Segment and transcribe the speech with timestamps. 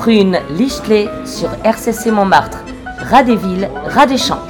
[0.00, 2.64] Prune, Lichelet sur RCC Montmartre.
[3.10, 4.40] Ras des villes, ras des champs.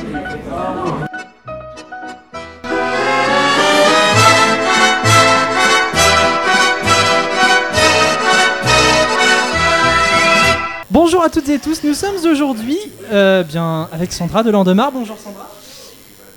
[10.89, 12.79] Bonjour à toutes et tous, nous sommes aujourd'hui
[13.11, 14.93] euh, bien avec Sandra de Landemar.
[14.93, 15.51] Bonjour Sandra.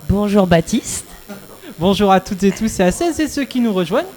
[0.10, 1.06] Bonjour Baptiste.
[1.78, 4.08] Bonjour à toutes et tous et à celles et ceux qui nous rejoignent.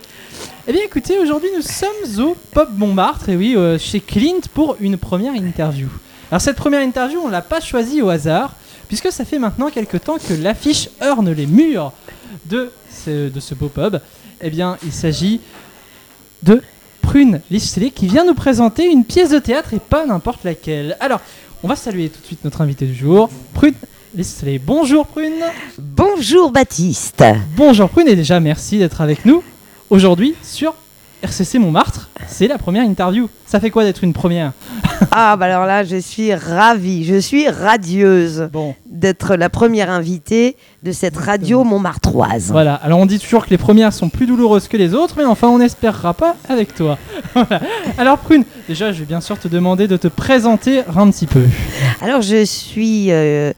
[0.68, 4.76] Eh bien écoutez, aujourd'hui nous sommes au Pop Montmartre, et oui, euh, chez Clint pour
[4.80, 5.88] une première interview.
[6.30, 8.56] Alors cette première interview, on l'a pas choisie au hasard,
[8.88, 11.92] puisque ça fait maintenant quelques temps que l'affiche orne les murs
[12.46, 14.00] de ce, de ce beau pub.
[14.40, 15.40] Eh bien, il s'agit
[16.42, 16.62] de
[17.00, 20.96] Prune Lichelet qui vient nous présenter une pièce de théâtre et pas n'importe laquelle.
[20.98, 21.20] Alors,
[21.62, 23.74] on va saluer tout de suite notre invité du jour, Prune
[24.14, 24.58] Lichelet.
[24.58, 25.44] Bonjour Prune.
[25.78, 27.22] Bonjour Baptiste.
[27.56, 29.44] Bonjour Prune et déjà merci d'être avec nous
[29.90, 30.74] aujourd'hui sur
[31.22, 32.08] RCC Montmartre.
[32.28, 33.28] C'est la première interview.
[33.46, 34.52] Ça fait quoi d'être une première?
[35.10, 40.56] Ah bah alors là, je suis ravie, je suis radieuse Bon, d'être la première invitée
[40.82, 42.50] de cette radio montmartroise.
[42.50, 42.74] voilà.
[42.74, 45.48] Alors on dit toujours que les premières sont plus douloureuses que les autres, mais enfin
[45.48, 46.98] on n'espérera pas avec toi.
[47.34, 47.60] Voilà.
[47.98, 51.44] Alors Prune, déjà je vais bien sûr te demander de te présenter un petit peu.
[52.00, 53.52] Alors je suis euh,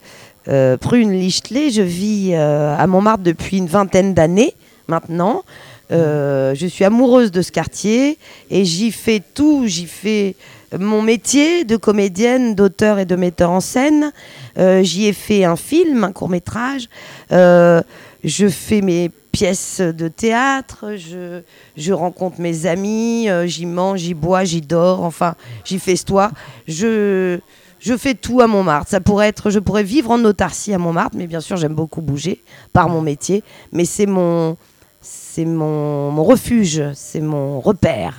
[0.49, 4.53] euh, Prune Lichelet, je vis euh, à Montmartre depuis une vingtaine d'années
[4.89, 5.43] maintenant.
[5.91, 8.17] Euh, je suis amoureuse de ce quartier
[8.51, 10.35] et j'y fais tout, j'y fais
[10.77, 14.11] mon métier de comédienne, d'auteur et de metteur en scène.
[14.57, 16.89] Euh, j'y ai fait un film, un court métrage.
[17.31, 17.81] Euh,
[18.23, 24.61] je fais mes pièces de théâtre, je, rencontre mes amis, j'y mange, j'y bois, j'y
[24.61, 26.31] dors, enfin, j'y festoie.
[26.67, 27.39] Je,
[27.79, 28.89] je fais tout à Montmartre.
[28.89, 32.01] Ça pourrait être, je pourrais vivre en autarcie à Montmartre, mais bien sûr, j'aime beaucoup
[32.01, 32.43] bouger
[32.73, 33.43] par mon métier.
[33.71, 34.57] Mais c'est mon,
[35.01, 38.13] c'est mon, mon refuge, c'est mon repère.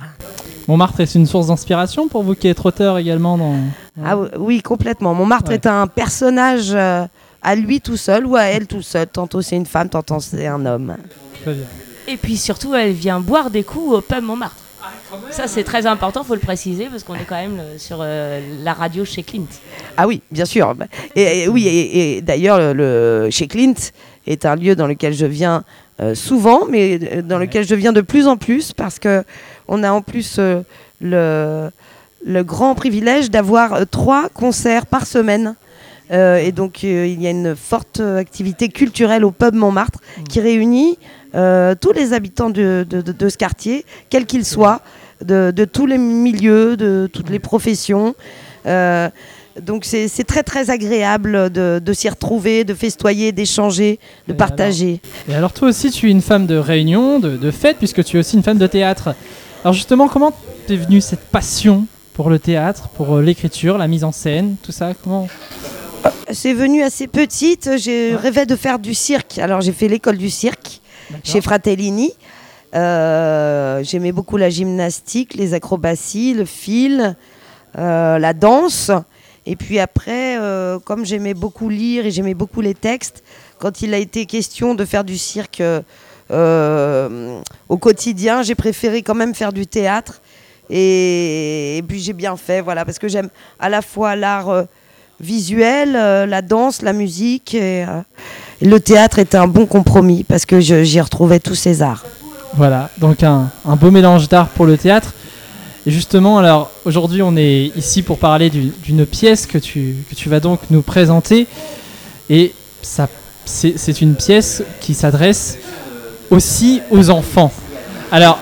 [0.67, 3.55] Montmartre est une source d'inspiration pour vous qui êtes auteur également dans.
[4.03, 5.13] Ah oui, complètement.
[5.13, 5.55] Montmartre Ouais.
[5.55, 7.05] est un personnage euh,
[7.41, 9.07] à lui tout seul ou à elle tout seul.
[9.07, 10.95] Tantôt c'est une femme, tantôt c'est un homme.
[11.43, 11.63] Très bien.
[12.07, 14.55] Et puis surtout, elle vient boire des coups au pub Montmartre.
[15.29, 18.39] Ça, c'est très important, faut le préciser, parce qu'on est quand même euh, sur euh,
[18.63, 19.45] la radio chez Clint.
[19.97, 20.73] Ah oui, bien sûr.
[21.15, 23.73] Et, et oui, et, et d'ailleurs, le, le- chez Clint
[24.25, 25.63] est un lieu dans lequel je viens
[25.99, 29.23] euh, souvent, mais euh, dans lequel je viens de plus en plus parce que
[29.67, 30.61] on a en plus euh,
[31.01, 31.69] le,
[32.25, 35.55] le grand privilège d'avoir trois concerts par semaine.
[36.13, 40.99] Et donc, il y a une forte activité culturelle au pub Montmartre qui réunit
[41.31, 44.81] tous les habitants de, de- de- de ce quartier, quels qu'ils soient,
[45.21, 48.13] de tous les milieux, de toutes les professions.
[49.61, 55.01] Donc c'est très très agréable de, de s'y retrouver, de festoyer, d'échanger, de Et partager.
[55.27, 58.17] Et alors toi aussi tu es une femme de réunion, de, de fête, puisque tu
[58.17, 59.13] es aussi une femme de théâtre.
[59.63, 60.33] Alors justement, comment
[60.67, 64.71] t'es venue cette passion pour le théâtre, pour euh, l'écriture, la mise en scène, tout
[64.71, 65.27] ça Comment?
[66.31, 69.37] C'est venu assez petite, j'ai rêvé de faire du cirque.
[69.37, 70.81] Alors j'ai fait l'école du cirque
[71.23, 72.13] chez Fratellini.
[72.73, 77.15] Euh, J'aimais beaucoup la gymnastique, les acrobaties, le fil,
[77.77, 78.91] euh, la danse.
[79.45, 83.23] Et puis après, euh, comme j'aimais beaucoup lire et j'aimais beaucoup les textes,
[83.57, 85.81] quand il a été question de faire du cirque euh,
[86.31, 90.21] euh, au quotidien, j'ai préféré quand même faire du théâtre.
[90.69, 93.29] Et, puis j'ai bien fait, voilà, parce que j'aime
[93.59, 94.65] à la fois l'art
[95.19, 97.57] visuel, la danse, la musique.
[98.61, 102.05] Le théâtre était un bon compromis parce que j'y retrouvais tous ces arts.
[102.53, 105.13] Voilà, donc un, un beau mélange d'art pour le théâtre.
[105.85, 110.15] Et justement, alors aujourd'hui, on est ici pour parler du- d'une pièce que tu, que
[110.15, 111.47] tu vas donc nous présenter.
[112.29, 113.07] Et ça,
[113.45, 115.57] c'est une pièce qui s'adresse
[116.29, 117.51] aussi aux enfants.
[118.11, 118.37] Alors,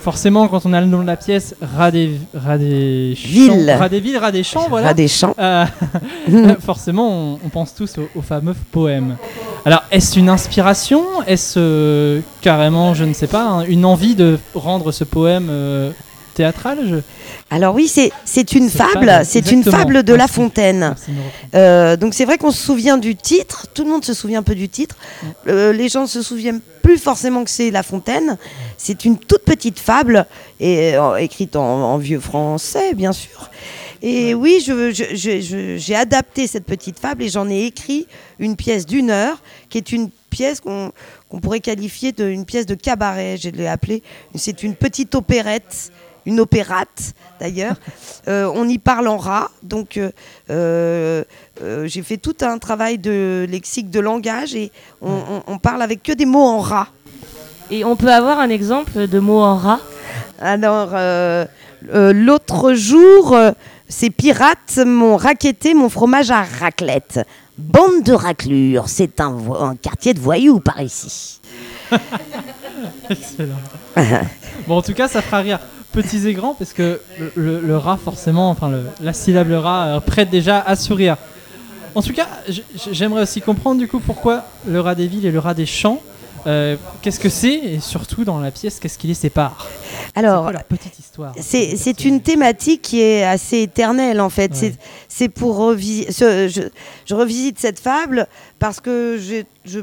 [0.00, 3.78] forcément, quand on a le nom de la pièce, Ras des, Ras des Champs, villes,
[4.32, 4.88] des champs, voilà.
[4.88, 5.34] À des chants.
[5.38, 5.64] Euh,
[6.60, 9.16] forcément, on, on pense tous au, au fameux poème.
[9.66, 11.02] Alors, est-ce une inspiration?
[11.26, 15.90] Est-ce euh, carrément, je ne sais pas, hein, une envie de rendre ce poème euh,
[16.34, 16.96] théâtral je...
[17.50, 20.28] Alors oui, c'est une fable, c'est une fable de La.
[20.28, 20.94] Fontaine.
[21.54, 24.44] Euh, donc c'est vrai qu'on se souvient du titre, tout le monde se souvient un
[24.44, 24.96] peu du titre.
[25.48, 28.38] Euh, les gens se souviennent plus forcément que c'est La Fontaine.
[28.78, 30.26] C'est une toute petite fable
[30.60, 33.50] et euh, écrite en, en vieux français, bien sûr.
[34.02, 38.06] Et oui, j'ai adapté cette petite fable et j'en ai écrit
[38.38, 40.92] une pièce d'une heure, qui est une pièce qu'on
[41.28, 43.36] qu'on pourrait qualifier d'une pièce de cabaret.
[43.36, 44.02] Je l'ai appelée.
[44.34, 45.92] C'est une petite opérette
[46.26, 47.76] une opérate d'ailleurs.
[48.28, 50.10] Euh, on y parle en rat, donc euh,
[50.50, 51.24] euh,
[51.86, 54.70] j'ai fait tout un travail de lexique de langage et
[55.00, 56.88] on, on- on parle avec que des mots en rat.
[57.70, 59.80] Et on peut avoir un exemple de mot en rat
[60.40, 60.90] Alors,
[61.92, 63.36] l'autre jour,
[63.88, 67.20] ces pirates m'ont raquetté mon fromage à raclette.
[67.58, 71.40] Bande de raclures, c'est un quartier de voyous par ici.
[73.10, 73.54] Excellent.
[74.66, 75.58] bon, en tout cas, ça fera rire
[75.92, 79.86] petits et grands parce que le, le- le rat, forcément, enfin le- la syllabe rat
[79.86, 81.16] euh, prête déjà à sourire.
[81.94, 82.28] En tout cas,
[82.92, 86.00] j'aimerais aussi comprendre du coup pourquoi le rat des villes et le rat des champs.
[86.46, 89.66] Euh, qu'est-ce que c'est et surtout dans la pièce, qu'est-ce qui les sépare?
[90.14, 94.52] Alors, leur petite histoire C'est c'est une thématique qui est assez éternelle en fait.
[94.52, 94.56] Ouais.
[94.56, 95.56] C'est- pour
[96.48, 96.62] je,
[97.04, 98.26] je revisite cette fable
[98.58, 99.18] parce que
[99.66, 99.80] je-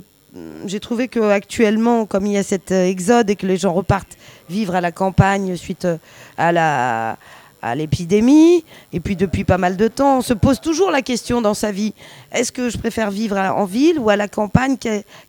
[0.66, 3.74] j'ai trouvé que actuellement, comme il y a cet euh, exode et que les gens
[3.74, 4.18] repartent
[4.50, 5.98] vivre à la campagne suite euh,
[6.38, 7.18] à la
[7.62, 8.63] à l'épidémie,
[8.94, 11.72] et puis depuis pas mal de temps, on se pose toujours la question dans sa
[11.72, 11.94] vie.
[12.31, 14.78] Est-ce que je préfère vivre en ville ou à la campagne?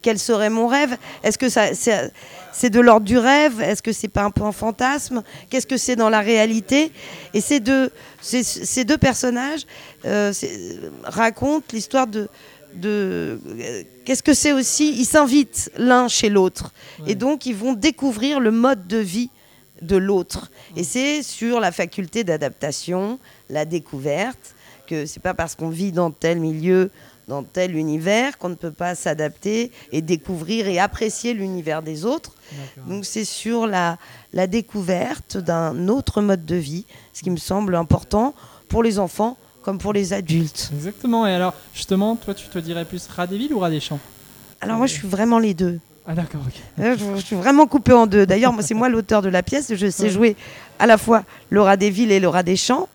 [0.02, 0.96] Quel, serait mon rêve?
[1.22, 3.60] Est-ce que ça, c'est, de l'ordre du rêve?
[3.60, 5.22] Est-ce que c'est pas un peu un fantasme?
[5.48, 6.92] Qu'est-ce que c'est dans la réalité?
[7.32, 7.90] Et ces deux,
[8.20, 9.66] ces, deux personnages
[10.04, 10.32] euh,
[11.04, 12.28] racontent l'histoire de.
[12.74, 13.40] De
[14.04, 16.72] qu'est-ce que c'est aussi Ils s'invitent l'un chez l'autre.
[17.00, 17.12] Ouais.
[17.12, 19.30] Et donc, ils vont découvrir le mode de vie
[19.82, 20.50] de l'autre.
[20.76, 23.18] Et c'est sur la faculté d'adaptation,
[23.48, 24.54] la découverte,
[24.86, 26.90] que c'est pas parce qu'on vit dans tel milieu,
[27.28, 32.32] dans tel univers, qu'on ne peut pas s'adapter et découvrir et apprécier l'univers des autres.
[32.86, 33.98] Donc c'est sur la,
[34.32, 38.34] la découverte d'un autre mode de vie, ce qui me semble important
[38.68, 39.36] pour les enfants
[39.68, 40.70] comme pour les adultes.
[40.74, 41.26] Exactement.
[41.26, 43.98] Et alors, justement, toi, tu te dirais plus rat des villes ou rat des champs
[44.62, 45.78] Alors moi, je suis vraiment les deux.
[46.06, 46.54] Ah d'accord, ok.
[46.82, 48.24] Euh, Je, je suis vraiment coupée en deux.
[48.24, 49.74] D'ailleurs, moi, c'est moi l'auteur de la pièce.
[49.74, 50.08] Je sais Ouais.
[50.08, 50.36] jouer
[50.78, 52.88] à la fois le rat des villes et le rat des champs.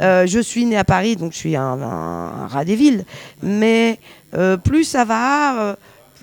[0.00, 3.04] Euh, je suis née à Paris, donc je suis un, un- un rat des villes.
[3.42, 3.98] Mais
[4.34, 5.74] euh, plus ça va, euh,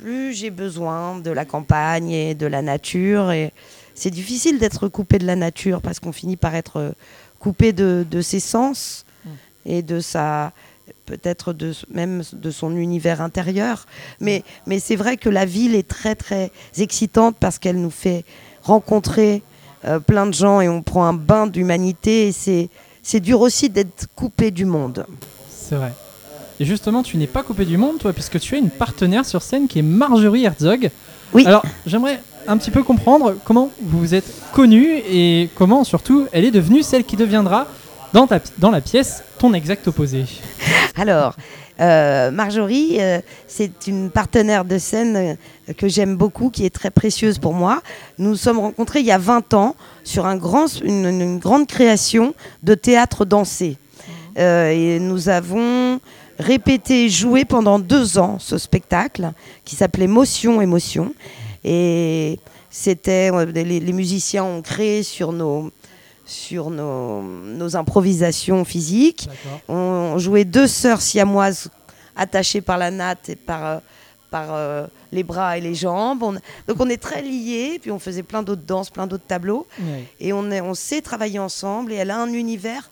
[0.01, 3.29] plus j'ai besoin de la campagne et de la nature.
[3.33, 3.51] Et
[3.93, 6.95] c'est difficile d'être coupé de la nature parce qu'on finit par être
[7.39, 9.03] coupé de, de ses sens
[9.65, 10.51] et de sa
[11.05, 13.85] peut-être de même de son univers intérieur
[14.19, 18.25] mais mais c'est vrai que la ville est très très excitante parce qu'elle nous fait
[18.63, 19.41] rencontrer
[19.85, 22.69] euh, plein de gens et on prend un bain d'humanité et c'est
[23.03, 25.05] c'est dur aussi d'être coupé du monde.
[25.49, 25.93] C'est vrai.
[26.59, 29.41] Et justement, tu n'es pas coupé du monde, toi, puisque tu as une partenaire sur
[29.41, 30.91] scène qui est Marjorie Herzog.
[31.33, 31.45] Oui.
[31.47, 36.45] Alors, j'aimerais un petit peu comprendre comment vous vous êtes connue et comment, surtout, elle
[36.45, 37.67] est devenue celle qui deviendra,
[38.13, 40.25] dans, la pièce, ton exact opposé.
[40.95, 41.35] Alors,
[41.79, 46.91] euh, Marjorie, euh, c'est une partenaire de scène euh, que j'aime beaucoup, qui est très
[46.91, 47.81] précieuse pour moi.
[48.17, 53.25] Nous nous sommes rencontrés il y a 20 ans sur une, grande création de théâtre
[53.25, 53.77] dansé.
[54.37, 55.99] Et nous avons
[56.39, 59.31] répété, joué pendant deux ans ce spectacle
[59.65, 61.13] qui s'appelait Motion, Émotion.
[61.65, 65.71] Et c'était, les musiciens ont créé sur nos,
[66.25, 69.27] sur nos, nos improvisations physiques.
[69.67, 71.69] On jouait deux sœurs siamoises
[72.15, 73.77] attachées par la natte et par, euh,
[74.29, 76.23] par euh, les bras et les jambes.
[76.23, 79.67] On- donc on est très liés, puis on faisait plein d'autres danses, plein d'autres tableaux.
[79.79, 80.05] Oui.
[80.19, 81.91] Et on, est, on sait travailler ensemble.
[81.91, 82.89] Et elle a un univers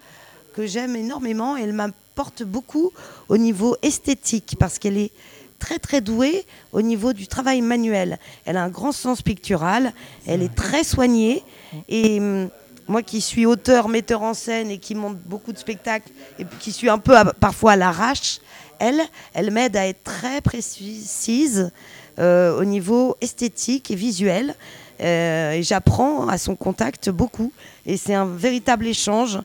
[0.54, 1.56] que j'aime énormément.
[1.58, 2.92] Et elle m'apporte beaucoup
[3.30, 5.12] au niveau esthétique parce qu'elle est
[5.60, 8.18] très très douée au niveau du travail manuel.
[8.46, 9.94] Elle a un grand sens pictural.
[10.26, 11.44] Elle est très soignée.
[11.90, 12.50] Et hum,
[12.90, 16.10] moi qui suis auteur, metteur en scène et qui monte beaucoup de spectacles
[16.40, 18.40] et qui suis un peu parfois à l'arrache,
[18.80, 19.00] elle,
[19.34, 21.72] elle m'aide à être très précise
[22.18, 24.56] euh, au niveau esthétique et visuel.
[25.02, 27.54] Euh, et j'apprends à son contact beaucoup.
[27.86, 29.40] Et c'est un véritable échange.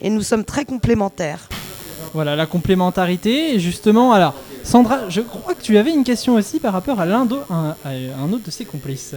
[0.00, 1.48] Et nous sommes très complémentaires.
[2.14, 3.54] Voilà, la complémentarité.
[3.54, 4.34] Et justement, alors,
[4.64, 8.32] Sandra, je crois que tu avais une question aussi par rapport à l'un à un
[8.32, 9.14] autre de ses complices.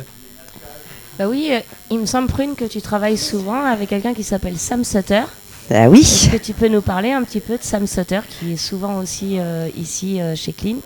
[1.19, 4.57] Bah oui, euh, il me semble, Prune, que tu travailles souvent avec quelqu'un qui s'appelle
[4.57, 5.23] Sam Sutter.
[5.69, 5.99] Ah oui.
[6.01, 8.97] Est-ce que tu peux nous parler un petit peu de Sam Sutter, qui est souvent
[8.99, 10.81] aussi euh, ici euh, chez Clint?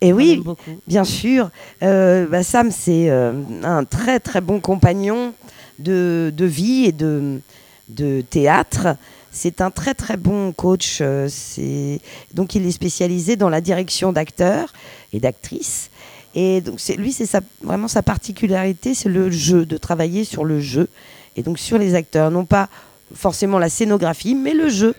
[0.00, 0.42] Et On oui.
[0.86, 1.50] Bien sûr.
[1.82, 5.34] Euh, bah, Sam, c'est un très très bon compagnon
[5.78, 7.40] de, de vie et de,
[7.88, 8.96] de théâtre.
[9.30, 11.02] C'est un très très bon coach.
[11.28, 12.00] c'est-
[12.34, 14.72] donc il est spécialisé dans la direction d'acteurs
[15.12, 15.90] et d'actrices.
[16.34, 20.60] Et donc lui, c'est sa- vraiment sa particularité, c'est le jeu, de travailler sur le
[20.60, 20.88] jeu.
[21.36, 22.68] Et donc sur les acteurs, non pas
[23.14, 24.94] forcément la scénographie, mais le jeu.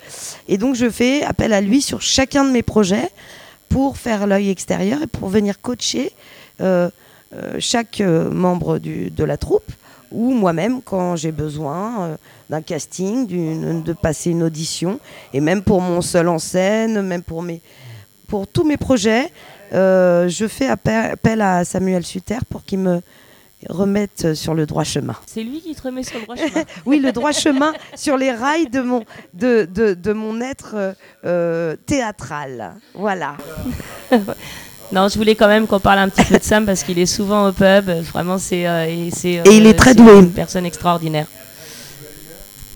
[0.47, 3.09] Et donc je fais appel à lui sur chacun de mes projets
[3.69, 6.11] pour faire l'œil extérieur et pour venir coacher
[6.59, 6.89] euh,
[7.33, 9.71] euh, chaque euh, membre de la troupe
[10.11, 12.17] ou moi-même quand j'ai besoin
[12.49, 13.27] d'un casting,
[13.81, 14.99] de passer une audition
[15.33, 17.61] et même pour mon seul en scène, même pour, mes,
[18.31, 19.29] pour tous mes projets,
[19.73, 23.01] euh, je fais appel, à Samuel Sutter pour qu'il me,
[23.67, 25.15] remettre sur le droit chemin.
[25.27, 26.63] C'est lui qui te remet sur le droit chemin.
[26.85, 30.93] Oui, le droit chemin sur les rails de mon, de, de, de mon être euh,
[31.25, 32.75] euh, théâtral.
[32.93, 33.35] Voilà.
[34.93, 37.05] Non, je voulais quand même qu'on parle un petit peu de Sam parce qu'il est
[37.05, 37.89] souvent au pub.
[38.11, 39.35] Vraiment, c'est euh, et c'est.
[39.35, 40.19] Et il est très doué.
[40.19, 41.27] Une personne extraordinaire.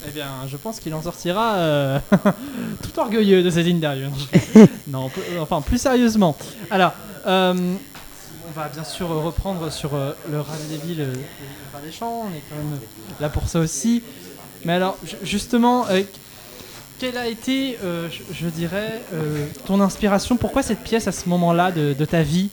[0.07, 1.99] Eh bien, je pense qu'il en sortira euh,
[2.81, 4.09] tout orgueilleux de cette interview.
[4.87, 5.09] non,
[5.39, 6.35] enfin, plus sérieusement.
[6.69, 6.93] Alors,
[7.25, 7.53] euh,
[8.47, 11.07] on va bien sûr reprendre sur euh, le rat des villes,
[11.83, 12.23] des champs.
[12.25, 12.79] On est quand même
[13.19, 14.03] là pour ça aussi.
[14.63, 15.85] Mais alors, ju- justement,
[16.99, 19.01] quelle a été, je, je dirais,
[19.65, 20.37] ton inspiration?
[20.37, 22.49] Pourquoi cette pièce à ce moment-là de, de ta vie?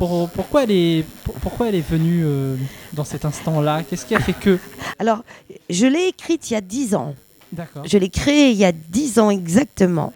[0.00, 2.56] Pour- pourquoi, elle est, pour- pourquoi elle est venue euh,
[2.94, 3.82] dans cet instant-là?
[3.82, 4.58] Qu'est-ce qui a fait que?
[4.98, 5.22] Alors,
[5.68, 7.14] je l'ai écrite il y a 10 ans.
[7.52, 7.82] D'accord.
[7.84, 10.14] Je l'ai créée il y a 10 ans exactement.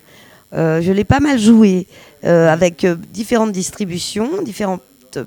[0.54, 1.86] Euh, je l'ai pas mal joué
[2.24, 4.78] euh, avec différentes distributions, différents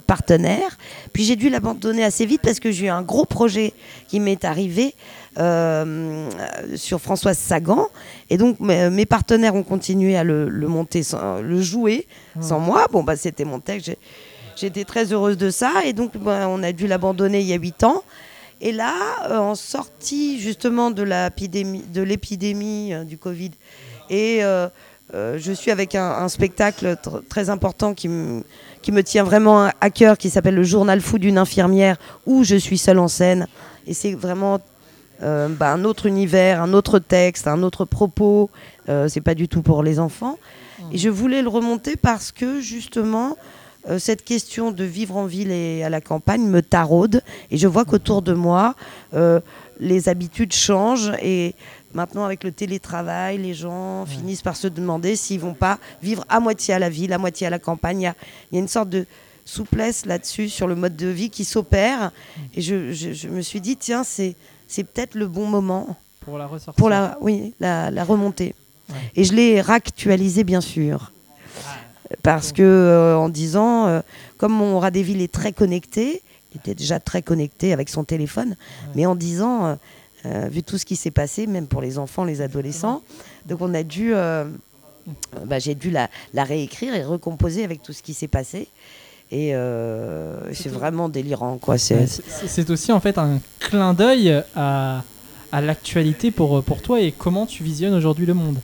[0.08, 0.80] partenaires.
[1.14, 3.74] Puis j'ai dû l'abandonner assez vite parce que j'ai eu un gros projet
[4.08, 4.96] qui m'est arrivé
[5.38, 6.28] euh,
[6.76, 7.90] sur Françoise Sagan.
[8.32, 12.08] Et donc mes, partenaires ont continué à le, le monter, sans, le jouer
[12.42, 12.88] sans moi.
[12.92, 13.92] Bon, bah, c'était mon texte.
[14.60, 15.72] J'étais très heureuse de ça.
[15.86, 18.04] Et donc bah, on a dû l'abandonner il y a 8 ans.
[18.60, 18.94] Et là,
[19.30, 23.52] euh, en sortie justement de l'épidémie, euh, du Covid,
[24.10, 24.68] et euh,
[25.14, 28.44] euh, je suis avec un, spectacle tr- très important qui, me-
[29.04, 33.00] tient vraiment à cœur, qui s'appelle Le Journal fou d'une infirmière, où je suis seule
[33.00, 33.48] en scène.
[33.86, 34.60] Et c'est vraiment
[35.22, 38.50] bah, un autre univers, un autre texte, un autre propos.
[39.08, 40.38] C'est pas du tout pour les enfants.
[40.92, 43.38] Et je voulais le remonter parce que justement,
[43.90, 47.22] euh, cette question de vivre en ville et à la campagne me taraude.
[47.52, 48.76] Et je vois qu'autour de moi,
[49.14, 49.40] euh,
[49.80, 51.12] les habitudes changent.
[51.22, 51.54] Et
[51.94, 56.40] maintenant, avec le télétravail, les gens finissent par se demander s'ils vont pas vivre à
[56.40, 58.02] moitié à la ville, à moitié à la campagne.
[58.02, 58.16] Il y a,
[58.52, 59.06] il y a une sorte de
[59.46, 62.12] souplesse là-dessus sur le mode de vie qui s'opère.
[62.54, 64.36] Et je, je- je me suis dit, tiens, c'est
[64.70, 66.74] c'est peut-être le bon moment Pour la ressortir.
[66.74, 68.54] pour la, oui, la, la remontée.
[68.90, 68.96] Ouais.
[69.16, 71.14] Et je l'ai réactualisé, bien sûr.
[72.24, 74.02] Parce que, euh, en disant, euh,
[74.38, 76.22] comme mon villes est très connecté,
[76.54, 78.56] il était déjà très connecté avec son téléphone,
[78.96, 79.76] mais en disant, euh,
[80.26, 83.02] euh, vu tout ce qui s'est passé, même pour les enfants, les adolescents,
[83.46, 84.14] donc on a dû,
[85.46, 88.68] bah, j'ai dû la, la réécrire et recomposer avec tout ce qui s'est passé.
[89.30, 91.78] Et euh, c'est vraiment délirant, quoi.
[91.78, 95.04] C'est, aussi en fait un clin d'œil à,
[95.52, 98.58] à l'actualité pour, pour toi et comment tu visionnes aujourd'hui le monde.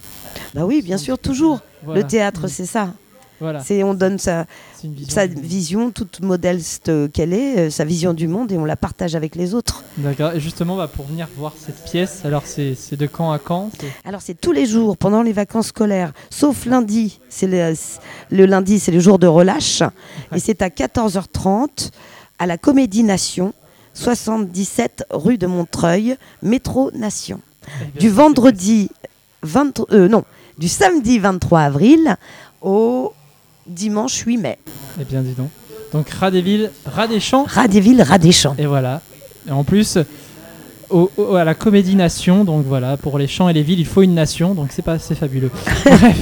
[0.54, 1.60] bah oui, bien sûr, toujours.
[1.84, 2.02] Voilà.
[2.02, 2.48] Le théâtre, Mm.
[2.50, 2.94] c'est ça.
[3.44, 4.46] Voilà, C'est on donne sa,
[4.82, 5.88] vision.
[5.88, 9.36] sa toute modeste qu'elle est, euh, sa vision du monde, et on la partage avec
[9.36, 9.84] les autres.
[9.98, 10.32] D'accord.
[10.32, 13.70] Et justement, bah, pour venir voir cette pièce, alors c'est de quand à quand
[14.06, 17.20] Alors c'est tous les jours pendant les vacances scolaires, sauf lundi.
[17.28, 17.74] C'est le,
[18.32, 19.84] le lundi, c'est le jour de relâche,
[20.34, 21.92] et c'est à 14h30
[22.40, 23.54] à la Comédie Nation,
[23.94, 27.42] 77 rue de Montreuil, métro Nation.
[27.68, 28.90] Eh bien, Du vendredi
[29.42, 30.24] 20, euh, non,
[30.58, 32.16] du samedi 23 avril
[32.62, 33.12] au
[33.68, 34.58] dimanche 8 mai.
[35.00, 35.50] Eh bien, dis donc.
[35.92, 37.46] Donc, Rat des villes, Rat des champs.
[37.48, 38.56] Ras des villes, ras des champs.
[38.58, 39.02] Et voilà.
[39.48, 39.98] Et en plus,
[40.90, 43.86] au- au- à la Comédie Nation, donc voilà, pour les champs et les villes, il
[43.86, 45.52] faut une nation, donc c'est pas c'est fabuleux.
[45.86, 46.18] Bref.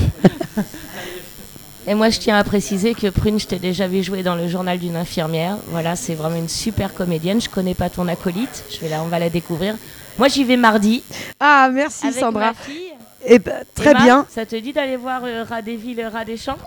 [1.87, 4.47] Et moi, je tiens à préciser que Prune, je t'ai déjà vu jouer dans le
[4.47, 5.57] journal d'une infirmière.
[5.71, 7.41] Voilà, c'est vraiment une super comédienne.
[7.41, 8.63] Je connais pas ton acolyte.
[8.69, 9.75] Je vais là, on va la découvrir.
[10.19, 11.01] Moi, j'y vais mardi
[11.39, 12.47] Ah, merci avec Sandra.
[12.47, 12.90] ma fille.
[13.25, 14.25] Eh ben, très Emma, bien.
[14.29, 16.57] Ça te dit d'aller voir euh, Rat des villes, Rat des champs?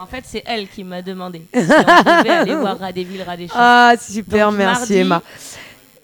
[0.00, 3.22] En fait, c'est elle qui m'a demandé si on pouvait aller voir Rat des villes,
[3.22, 3.54] Rat des champs.
[3.56, 5.22] Ah, super, Donc, merci mardi, Emma.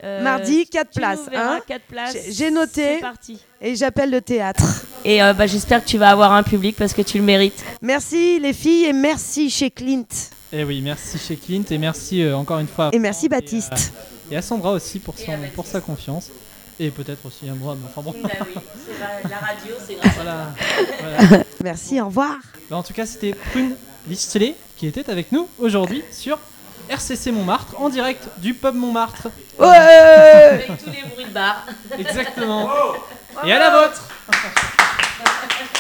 [0.02, 1.60] Euh, Mardi, quatre tu places, nous verras, hein.
[1.66, 2.16] quatre places.
[2.30, 2.98] J'ai- noté.
[3.00, 3.38] Parti.
[3.60, 4.62] Et j'appelle le théâtre.
[5.02, 7.64] Et euh, bah, j'espère que tu vas avoir un public parce que tu le mérites.
[7.80, 10.02] Merci les filles et merci chez Clint.
[10.52, 12.90] Et Eh oui, merci chez Clint et merci euh, encore une fois.
[12.92, 13.92] Et merci Et, euh, Baptiste.
[14.30, 15.12] Et à Sandra aussi son,
[15.54, 16.30] pour sa confiance.
[16.80, 18.14] Et peut-être aussi à moi, mais enfin bon.
[18.22, 18.54] Bah oui,
[19.30, 20.12] la, radio, c'est grave.
[20.16, 20.54] voilà.
[21.28, 21.44] Voilà.
[21.62, 22.36] Merci, au revoir.
[22.68, 23.76] Bah, en tout cas, c'était Prune
[24.08, 26.38] Listelet qui était avec nous aujourd'hui sur
[26.88, 29.28] RCC Montmartre, en direct du pub Montmartre.
[29.58, 31.64] Ouais Avec tous les bruits de bar.
[31.96, 32.70] Exactement.
[33.44, 34.08] Et à la vôtre